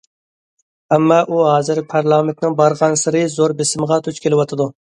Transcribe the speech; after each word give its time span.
ئەمما 0.95 1.17
ئۇ 1.35 1.43
ھازىر 1.49 1.83
پارلامېنتنىڭ 1.93 2.57
بارغانسېرى 2.63 3.25
زور 3.37 3.57
بېسىمىغا 3.61 4.05
دۇچ 4.09 4.27
كېلىۋاتىدۇ. 4.27 4.73